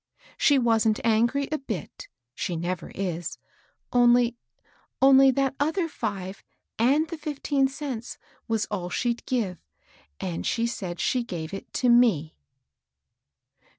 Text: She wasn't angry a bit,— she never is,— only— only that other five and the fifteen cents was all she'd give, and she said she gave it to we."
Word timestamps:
She 0.35 0.57
wasn't 0.57 0.99
angry 1.03 1.47
a 1.51 1.59
bit,— 1.59 2.07
she 2.33 2.55
never 2.55 2.89
is,— 2.95 3.37
only— 3.93 4.35
only 4.99 5.29
that 5.29 5.53
other 5.59 5.87
five 5.87 6.43
and 6.79 7.07
the 7.07 7.19
fifteen 7.19 7.67
cents 7.67 8.17
was 8.47 8.65
all 8.71 8.89
she'd 8.89 9.23
give, 9.27 9.63
and 10.19 10.43
she 10.43 10.65
said 10.65 10.99
she 10.99 11.21
gave 11.21 11.53
it 11.53 11.71
to 11.73 11.89
we." 11.89 12.33